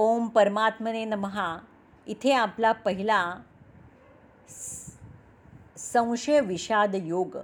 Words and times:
ओम 0.00 0.28
परमात्मने 0.28 1.04
नमहा. 1.04 1.58
इथे 2.06 2.32
आपला 2.32 2.72
पहिला 2.72 3.34
संशय 5.76 6.40
विषाद 6.40 6.94
योग. 6.94 7.36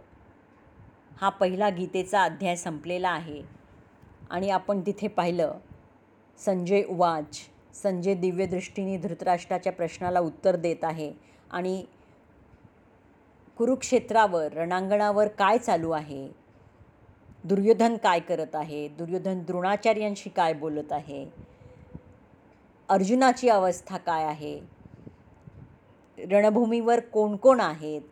हा 1.16 1.28
पहिला 1.28 1.68
गीतेचा 1.68 2.22
अध्याय 2.22 2.56
संपलेला 2.56 3.10
आहे. 3.10 3.42
आणि 4.30 4.50
आपण 4.50 4.80
तिथे 4.80 5.08
पाहिलं 5.08 5.54
संजय 6.38 6.82
उवाच 6.84 7.40
संजय 7.74 8.14
दिव्यदृष्टीने 8.14 8.98
धृतराष्ट्राच्या 8.98 9.72
प्रश्नाला 9.72 10.20
उत्तर 10.20 10.56
देत 10.56 10.84
आहे. 10.84 11.12
आणि 11.50 11.84
कुरुक्षेत्रावर 13.56 14.52
रणांगणावर 14.52 15.28
काय 15.28 15.58
चालू 15.58 15.90
आहे? 15.90 16.28
दुर्योधन 17.44 17.96
काय 17.96 18.20
करत 18.20 18.54
आहे? 18.54 18.88
दुर्योधन 18.88 19.38
द्रोणाचार्यांशी 19.38 20.30
काय 20.30 20.52
बोलत 20.52 20.92
आहे? 20.92 21.53
अर्जुनाची 22.88 23.48
अवस्था 23.48 23.96
काय 23.96 24.24
आहे? 24.24 24.60
रणभूमीवर 26.18 27.00
कोण 27.00 27.36
कोण 27.36 27.60
आहेत? 27.60 28.02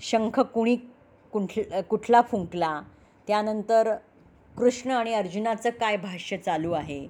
शंख 0.00 0.40
कुणी 0.40 0.76
कुंठ 1.32 1.58
कुठला 1.88 2.22
फुंकला? 2.22 2.82
त्यानंतर 3.26 3.94
कृष्ण 4.58 4.90
आणि 4.90 5.14
अर्जुनाचं 5.14 5.70
काय 5.70 5.96
भाष्य 5.96 6.36
चालू 6.36 6.72
आहे? 6.72 7.08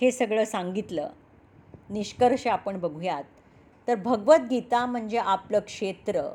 हे 0.00 0.12
सगळं 0.12 0.44
सांगितलं. 0.44 1.08
निष्कर्ष 1.90 2.46
आपण 2.46 2.80
बघूयात. 2.80 3.24
तर 3.88 3.94
भगवद्गीता 3.94 4.86
म्हणजे 4.86 5.18
आपलं 5.18 5.58
क्षेत्र 5.58 6.28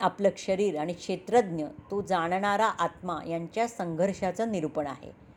आपलं 0.00 0.28
शरीर 0.36 0.78
आणि 0.78 0.92
क्षेत्रज्ञ 0.92 1.64
तो 1.90 2.02
जाणणारा 2.02 2.66
आत्मा 2.66 3.18
यांच्या 3.26 3.68
संघर्षाचं 3.68 4.52
निरूपण 4.52 4.86
आहे. 4.86 5.29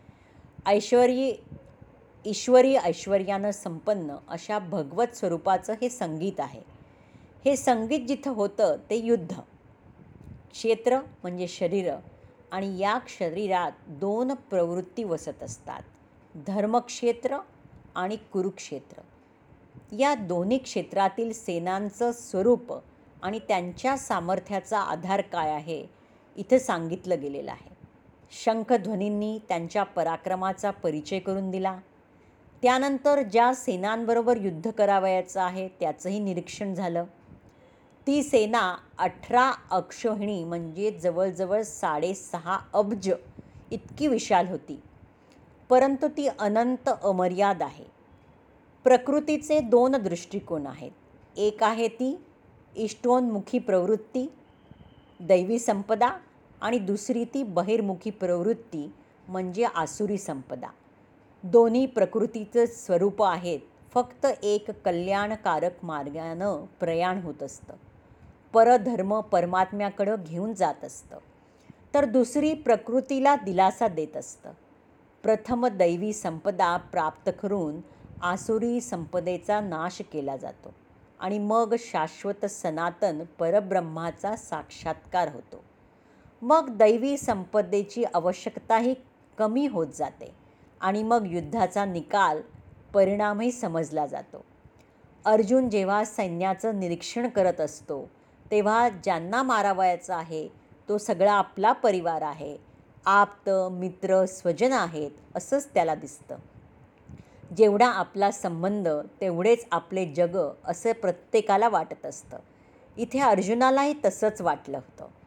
ऐश्वरी 0.65 1.33
ईश्वरी 2.25 2.75
ऐश्वर्यानं 2.75 3.51
संपन्न 3.51 4.15
अशा 4.27 4.59
भगवत 4.59 5.15
स्वरूपाचं 5.15 5.73
हे 5.73 5.89
संगीत 5.89 6.39
आहे. 6.39 6.61
हे 7.45 7.55
संगीत 7.55 7.99
जिथं 8.07 8.31
होतं 8.31 8.75
ते 8.89 8.95
युद्ध. 8.95 9.35
क्षेत्र 10.51 10.99
म्हणजे 10.99 11.47
शरीर 11.47 11.93
आणि 12.51 12.79
या 12.79 12.99
शरीरात 13.07 13.71
दोन 13.87 14.33
प्रवृत्ती 14.33 15.03
वसत 15.03 15.43
असतात. 15.43 15.81
धर्मक्षेत्र 16.47 17.37
आणि 17.95 18.15
कुरुक्षेत्र. 18.15 19.01
या 19.95 20.15
दोन्ही 20.15 20.57
क्षेत्रातील 20.57 21.33
सेनांचं 21.33 22.11
स्वरूप 22.11 22.73
आणि 23.23 23.39
त्यांच्या 23.39 23.97
सामर्थ्याचा 23.97 24.79
आधार 24.79 25.21
काय 25.21 25.51
आहे 25.51 25.85
इथं 26.35 26.57
सांगितलं 26.57 27.21
गेलेलं 27.21 27.51
आहे. 27.51 27.82
शंखध्वनींनी 28.41 29.39
त्यांच्या 29.47 29.83
पराक्रमाचा 29.83 30.71
परिचय 30.71 31.19
करून 31.19 31.51
दिला. 31.51 31.79
त्यानंतर 32.61 33.21
ज्या 33.21 33.53
सेनांबरोबर 33.53 34.37
युद्ध 34.37 34.71
करावयाचं 34.71 35.41
आहे 35.41 35.67
त्याचंही 35.67 36.19
निरीक्षण 36.19 36.73
झालं. 36.73 37.03
ती 38.07 38.23
सेना 38.23 38.77
अठरा 38.97 39.51
अक्षोहिणी 39.71 40.43
म्हणजे 40.43 40.91
जवळजवळ 40.91 41.61
साडेसहा 41.61 42.59
अब्ज 42.73 43.11
इतकी 43.71 44.07
विशाल 44.07 44.47
होती. 44.47 44.81
परंतु 45.69 46.07
ती 46.07 46.27
अनंत 46.27 46.89
अमर्याद 47.03 47.63
आहे. 47.63 47.85
प्रकृतीचे 48.83 49.59
दोन 49.59 49.95
दृष्टिकोन 49.95 50.67
आहेत. 50.67 50.91
एक 51.37 51.63
आहे 51.63 51.87
ती 51.87 52.21
इष्टोन्मुखी 52.75 53.59
प्रवृत्ती 53.59 54.31
दैवी 55.19 55.59
संपदा 55.59 56.09
आणि 56.63 56.79
दुसरी 56.79 57.23
ती 57.23 57.43
बहिर्मुखी 57.43 58.09
प्रवृत्ती 58.09 58.93
म्हणजे 59.27 59.63
आसुरी 59.63 60.17
संपदा. 60.17 60.67
दोन्ही 61.43 61.85
प्रकृतीचं 61.85 62.65
स्वरूप 62.65 63.23
आहेत 63.23 63.59
फक्त 63.93 64.25
एक 64.43 64.71
कल्याणकारक 64.71 65.85
मार्गानं 65.85 66.65
प्रयाण 66.79 67.21
होत 67.21 67.43
असतं. 67.43 67.73
परधर्म 68.53 69.19
परमात्म्याकडं 69.19 70.15
घेऊन 70.27 70.53
जात 70.53 70.83
असतं. 70.83 71.17
तर 71.93 72.05
दुसरी 72.05 72.53
प्रकृतीला 72.53 73.35
दिलासा 73.35 73.87
देत 73.87 74.17
असतं. 74.17 74.51
प्रथम 75.23 75.67
दैवी 75.67 76.13
संपदा 76.13 76.77
प्राप्त 76.77 77.29
करून 77.41 77.81
आसुरी 78.21 78.81
संपदेचा 78.81 79.59
नाश 79.61 80.01
केला 80.13 80.37
जातो 80.37 80.73
आणि 81.19 81.39
मग 81.39 81.75
शाश्वत 81.79 82.45
सनातन 82.45 83.23
परब्रह्माचा 83.39 84.35
साक्षात्कार 84.35 85.33
होतो. 85.33 85.63
मग 86.45 86.69
दैवी 86.69 87.17
संपदेची 87.17 88.03
आवश्यकताही 88.03 88.95
कमी 89.37 89.67
होत 89.67 89.87
जाते 89.87 90.31
आणि 90.81 91.03
मग 91.03 91.23
युद्धाचा 91.27 91.85
निकाल 91.85 92.41
परिणामही 92.93 93.51
समजला 93.51 94.05
जातो. 94.05 94.45
अर्जुन 95.25 95.69
जेव्हा 95.69 96.03
सैन्याचं 96.05 96.79
निरीक्षण 96.79 97.29
करत 97.29 97.61
असतो 97.61 98.09
तेव्हा 98.51 98.89
ज्यांना 98.89 99.43
मारावयाचा 99.43 100.17
आहे 100.17 100.47
तो 100.89 100.97
सगळा 100.97 101.33
आपला 101.33 101.71
परिवार 101.71 102.21
आहे. 102.21 102.57
आप्त 103.05 103.49
मित्र 103.71 104.25
स्वजन 104.25 104.73
आहेत 104.73 105.11
असंच 105.35 105.69
त्याला 105.73 105.95
दिसतं. 105.95 106.35
जेवढा 107.57 107.87
आपला 107.87 108.31
संबंध 108.31 108.89
तेवढेच 109.21 109.65
आपले 109.71 110.05
जग 110.05 110.49
असं 110.65 110.91
प्रत्येकाला 110.91 111.69
वाटत 111.69 112.05
असतं. 112.05 112.37
इथे 112.97 113.19
अर्जुनालाही 113.19 113.93
तसंच 114.05 114.41
वाटलं 114.41 114.77
होतं. 114.77 115.22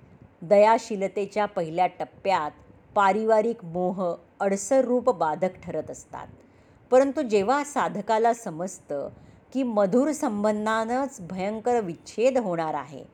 दयाशीलतेच्या 0.49 1.47
पहिल्या 1.47 1.87
टप्प्यात 1.87 2.51
पारिवारिक 2.95 3.65
मोह 3.65 4.15
अडसर 4.41 4.85
रूप 4.85 5.11
बाधक 5.11 5.61
ठरत 5.63 5.91
असतात. 5.91 6.27
परंतु 6.91 7.23
जेव्हा 7.23 7.63
साधकाला 7.65 8.33
समजतं 8.35 9.09
की 9.53 9.63
मधुर 9.63 10.13
संबंधानंच 10.13 11.17
भयंकर 11.21 11.81
विच्छेद 11.81 12.39
होणार 12.39 12.75
आहे 12.75 13.05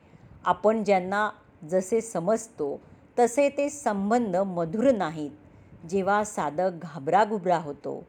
आपण 0.45 0.83
ज्यांना 0.83 1.29
जसे 1.69 2.01
समजतो 2.01 2.79
तसे 3.19 3.49
ते 3.49 3.69
संबंध 3.69 4.35
मधुर 4.35 4.91
नाहीत. 4.91 5.31
जेव्हा 5.89 6.23
साधक 6.23 6.71
घाबराघुबरा 6.81 7.57
होतो 7.57 8.03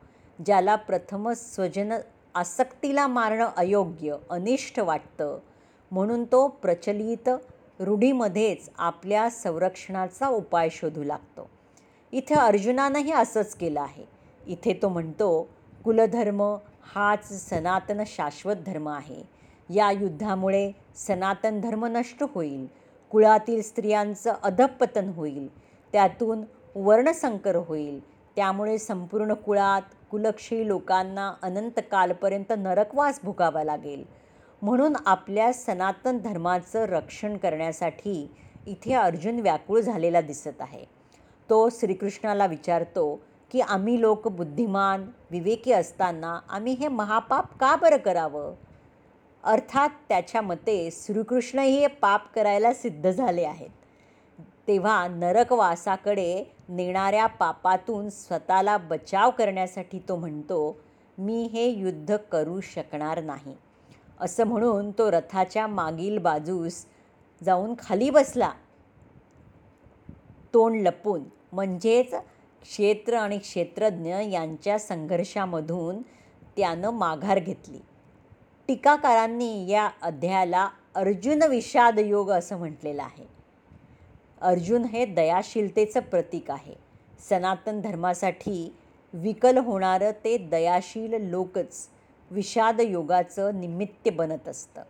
ज्याला 0.46 0.74
प्रथम 0.76 1.32
स्वजन 1.32 1.92
आसक्तीला 2.34 3.06
मारणं 3.06 3.48
अयोग्य 3.56 4.16
अनिष्ट 4.30 4.80
वाटतं 4.80 5.38
म्हणून 5.90 6.24
तो 6.24 6.46
प्रचलित 6.62 7.28
रूढीमध्येच 7.80 8.70
आपल्या 8.78 9.30
संरक्षणाचा 9.30 10.28
उपाय 10.28 10.68
शोधू 10.70 11.02
लागतो. 11.02 11.50
इथे 12.12 12.34
अर्जुनानंही 12.34 13.12
असंच 13.12 13.54
केलं 13.54 13.80
आहे. 13.80 14.04
इथे 14.46 14.78
तो 14.82 14.88
म्हणतो 14.88 15.48
कुलधर्म 15.84 16.56
हाच 16.94 17.50
सनातन 17.50 18.02
शाश्वत 18.06 18.54
धर्म 18.66 18.88
आहे. 18.88 19.22
या 19.74 19.90
युद्धामुळे 19.90 20.72
सनातन 20.96 21.60
धर्म 21.60 21.84
नष्ट 21.84 22.24
होईल. 22.34 22.66
कुळातील 23.10 23.62
स्त्रियांचं 23.62 24.34
अधपतन 24.42 25.08
होईल. 25.08 25.58
त्यातून 25.92 26.42
वर्णसंकर 26.74 27.56
होईल. 27.56 28.00
त्यामुळे 28.36 28.78
संपूर्ण 28.78 29.32
कुळात 29.32 29.82
कुलक्षयी 30.10 30.68
लोकांना 30.68 31.34
अनंत 31.42 31.80
कालपर्यंत 31.90 32.52
नरकवास 32.58 33.20
भोगावा 33.22 33.64
लागेल. 33.64 34.23
म्हणून 34.64 34.96
आपल्या 35.06 35.52
सनातन 35.52 36.18
धर्माचं 36.18 36.84
रक्षण 36.84 37.36
करण्यासाठी 37.36 38.30
इथे 38.66 38.94
अर्जुन 38.94 39.40
व्याकुळ 39.40 39.80
झालेला 39.80 40.20
दिसत 40.20 40.60
आहे. 40.60 40.84
तो 41.50 41.68
श्रीकृष्णाला 41.68 42.46
विचारतो 42.46 43.20
की 43.52 43.60
आम्ही 43.60 44.00
लोक 44.00 44.28
बुद्धिमान 44.28 45.10
विवेकी 45.30 45.72
असताना 45.72 46.40
आम्ही 46.48 46.72
हे 46.72 46.88
महापाप 46.88 47.58
का 47.58 47.76
बरं 47.76 47.96
करावं? 47.96 48.54
अर्थात 49.44 49.88
त्याच्या 50.08 50.40
मते 50.40 50.88
श्रीकृष्णही 50.92 51.78
हे 51.78 51.86
पाप 51.86 52.34
करायला 52.34 52.72
सिद्ध 52.74 53.10
झाले 53.10 53.44
आहेत. 53.44 53.70
तेव्हा 54.68 55.08
नरकवासाकडे 55.08 56.52
नेणाऱ्या 56.68 57.26
पापातून 57.26 58.08
स्वतःला 58.10 58.76
बचाव 58.76 59.30
करण्यासाठी 59.30 59.98
तो 59.98 60.16
म्हणतो 60.16 60.76
मी 61.18 61.42
हे 61.42 61.68
युद्ध 61.68 62.16
करू 62.16 62.60
शकणार 62.60 63.22
नाही. 63.22 63.56
असं 64.24 64.44
म्हणून 64.44 64.90
तो 64.90 65.10
रथाच्या 65.10 65.66
मागील 65.66 66.18
बाजूस 66.18 66.84
जाऊन 67.44 67.74
खाली 67.78 68.10
बसला. 68.10 68.52
तोंड 70.54 70.82
लपून 70.82 71.22
म्हणजेच 71.52 72.14
क्षेत्र 72.62 73.14
आणि 73.14 73.38
क्षेत्रज्ञ 73.38 74.14
यांच्या 74.14 74.78
संघर्षामधून 74.78 76.02
त्यानं 76.56 76.90
माघार 76.90 77.38
घेतली. 77.38 77.78
टीकाकारांनी 78.68 79.68
या 79.68 79.90
अध्यायाला 80.02 80.68
अर्जुन 80.94 81.42
विषाद 81.42 81.98
योग 81.98 82.30
असं 82.30 82.58
म्हटलेलं 82.58 83.02
आहे. 83.02 83.26
अर्जुन 84.40 84.84
हे 84.84 85.04
दयाशीलतेचं 85.06 86.00
प्रतीक 86.00 86.50
आहे. 86.50 86.74
सनातन 87.30 87.80
धर्मासाठी 87.80 88.74
विकल 89.12 89.58
होणारं 89.58 90.10
ते 90.24 90.38
दयाशील 90.38 91.30
लोकच 91.30 91.88
विषाद 92.30 92.80
योगाचं 92.80 93.60
निमित्त 93.60 94.08
बनत 94.16 94.48
असतं. 94.48 94.82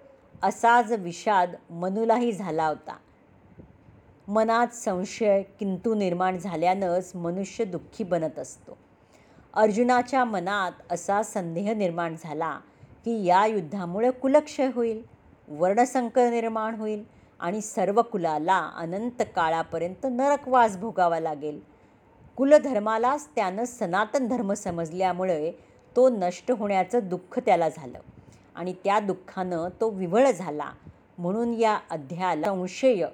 असाच 0.42 0.92
विषाद 0.92 1.54
मनूलाही 1.70 2.32
झाला 2.32 2.66
होता. 2.66 2.96
मनात 4.28 4.66
संशय 4.74 5.42
किंतू 5.42 5.94
निर्माण 5.94 6.38
झाल्यानंच 6.38 7.12
मनुष्य 7.14 7.64
दुःखी 7.64 8.04
बनत 8.04 8.38
असतो. 8.38 8.76
अर्जुनाच्या 9.54 10.24
मनात 10.24 10.72
असा 10.90 11.22
संदेह 11.22 11.72
निर्माण 11.72 12.14
झाला 12.22 12.58
की 13.04 13.24
या 13.24 13.46
युद्धामुळे 13.46 14.10
कुलक्षय 14.10 14.70
होईल 14.74 15.02
वर्णसंकर 15.48 16.30
निर्माण 16.30 16.74
होईल 16.74 17.04
आणि 17.40 17.60
सर्व 17.60 18.02
कुलाला 18.02 18.70
अनंत 18.76 19.22
काळापर्यंत 19.36 20.06
नरकवास 20.10 20.76
भोगावा 20.76 21.20
लागेल. 21.20 21.60
कुलधर्मालाच 22.36 23.28
त्यानं 23.34 23.64
सनातन 23.64 24.28
धर्म 24.28 24.52
समजल्यामुळे 24.52 25.52
तो 25.96 26.08
नष्ट 26.08 26.50
होण्याचं 26.50 26.98
दुःख 27.02 27.38
त्याला 27.38 27.68
झालं. 27.68 27.98
आणि 28.54 28.72
त्या 28.72 29.00
दुःखानं 29.00 29.68
तो 29.80 29.90
विवळ 29.90 30.30
झाला. 30.30 30.72
म्हणून 31.18 31.54
या 31.54 31.78
अध्यायाला 31.90 32.46
संशय 32.46 33.06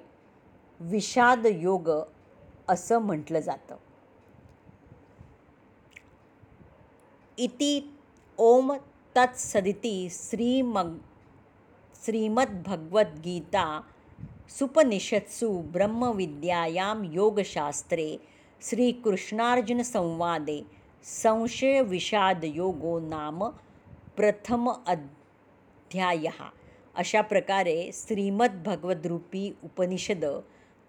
विषाद 0.79 1.47
योग 1.51 1.89
असं 2.67 2.99
म्हटलं 2.99 3.39
जातं. 3.39 3.75
इति 7.37 7.81
ओम 8.37 8.73
तत्सदिती 9.15 10.07
श्रीमग 10.11 10.97
श्रीमद्भगवद्गीता 12.05 13.81
सुपनिषत्सु 14.49 15.61
ब्रह्मविद्यायां 15.61 17.13
योगशास्त्रे 17.13 18.17
श्रीकृष्णार्जुनसंवादे 18.61 20.80
संशय 21.03 21.81
विषादयोगो 21.81 22.99
नाम 22.99 23.43
प्रथम 24.15 24.69
अध्यायः। 24.87 26.43
अशा 26.95 27.21
प्रकारे 27.21 27.89
श्रीमद्भगवद्रूपी 27.93 29.55
उपनिषद 29.63 30.25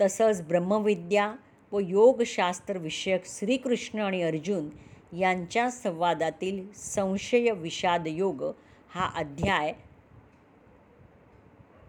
तसंच 0.00 0.42
ब्रह्मविद्या 0.42 1.34
व 1.72 1.78
योगशास्त्र 1.78 2.78
विषयक 2.78 3.26
श्रीकृष्ण 3.26 3.98
आणि 3.98 4.22
अर्जुन 4.22 4.68
यांच्या 5.16 5.70
संवादातील 5.70 6.72
संशय 6.76 7.50
विषाद 7.50 8.06
योग 8.06 8.44
हा 8.90 9.10
अध्याय 9.16 9.72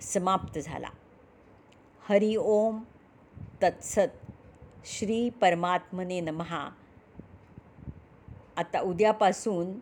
समाप्त 0.01 0.59
झाला. 0.59 0.89
हरि 2.09 2.35
ओम 2.39 2.83
तत्सत 3.63 4.31
श्री 4.85 5.29
परमात्मने 5.29 6.19
नमहा 6.19 6.69
आता 8.57 8.79
उद्यापासून 8.81 9.79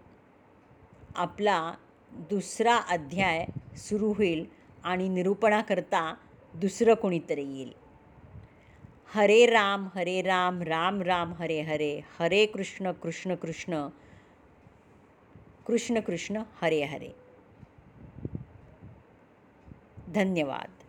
आपला 1.16 1.74
दुसरा 2.12 2.76
अध्याय 2.76 3.46
सुरू 3.78 4.14
होईल 4.14 4.46
आणि 4.84 5.10
निरूपणाकरता 5.10 6.16
दुसरं 6.54 6.94
कोणीतरी 6.94 7.44
येईल. 7.44 7.74
हरे 9.14 9.46
राम 9.46 9.88
हरे 9.96 10.22
राम 10.22 10.62
राम 10.62 11.02
राम 11.02 11.34
हरे 11.34 11.62
हरे 11.62 12.02
हरे 12.20 12.46
कृष्ण 12.46 12.92
कृष्ण 12.92 13.36
कृष्ण 13.36 13.88
कृष्ण 15.68 16.00
कृष्ण 16.00 16.42
हरे 16.62 16.84
हरे. 16.84 17.12
धन्यवाद. 20.08 20.81